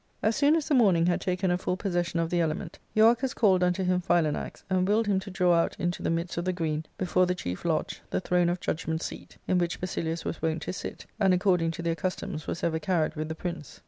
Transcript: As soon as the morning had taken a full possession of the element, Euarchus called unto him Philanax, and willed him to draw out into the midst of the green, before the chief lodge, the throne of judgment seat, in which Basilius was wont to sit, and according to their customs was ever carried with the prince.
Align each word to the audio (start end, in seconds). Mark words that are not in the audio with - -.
As 0.23 0.35
soon 0.35 0.55
as 0.55 0.67
the 0.67 0.73
morning 0.73 1.05
had 1.05 1.21
taken 1.21 1.51
a 1.51 1.59
full 1.59 1.77
possession 1.77 2.19
of 2.19 2.31
the 2.31 2.39
element, 2.41 2.79
Euarchus 2.95 3.35
called 3.35 3.63
unto 3.63 3.83
him 3.83 4.01
Philanax, 4.01 4.63
and 4.67 4.87
willed 4.87 5.05
him 5.05 5.19
to 5.19 5.29
draw 5.29 5.53
out 5.53 5.75
into 5.79 6.01
the 6.01 6.09
midst 6.09 6.37
of 6.39 6.45
the 6.45 6.51
green, 6.53 6.87
before 6.97 7.27
the 7.27 7.35
chief 7.35 7.63
lodge, 7.63 8.01
the 8.09 8.19
throne 8.19 8.49
of 8.49 8.59
judgment 8.59 9.03
seat, 9.03 9.37
in 9.47 9.59
which 9.59 9.79
Basilius 9.79 10.25
was 10.25 10.41
wont 10.41 10.63
to 10.63 10.73
sit, 10.73 11.05
and 11.19 11.35
according 11.35 11.69
to 11.69 11.83
their 11.83 11.93
customs 11.93 12.47
was 12.47 12.63
ever 12.63 12.79
carried 12.79 13.13
with 13.15 13.29
the 13.29 13.35
prince. 13.35 13.79